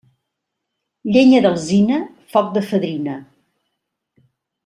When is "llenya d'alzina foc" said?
1.11-2.49